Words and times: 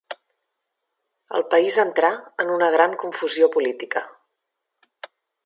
El 1.39 1.45
país 1.51 1.77
entrà 1.83 2.11
en 2.45 2.49
una 2.55 2.71
gran 2.77 2.97
confusió 3.05 3.51
política. 3.59 4.05